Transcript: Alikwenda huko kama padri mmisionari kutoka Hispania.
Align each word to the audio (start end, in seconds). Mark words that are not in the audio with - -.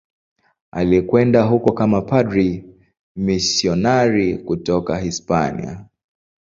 Alikwenda 0.71 1.43
huko 1.43 1.71
kama 1.71 2.01
padri 2.01 2.65
mmisionari 3.15 4.37
kutoka 4.37 4.97
Hispania. 4.99 5.85